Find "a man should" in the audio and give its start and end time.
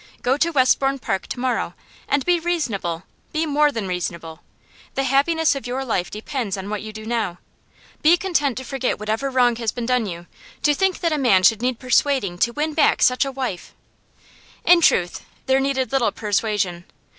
11.13-11.61